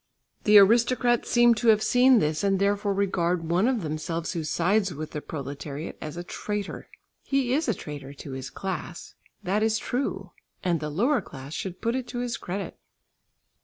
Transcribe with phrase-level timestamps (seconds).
[0.45, 4.91] The aristocrats seem to have seen this and therefore regard one of themselves who sides
[4.91, 6.89] with the proletariat as a traitor.
[7.21, 10.31] He is a traitor to his class, that is true;
[10.63, 12.79] and the lower class should put it to his credit.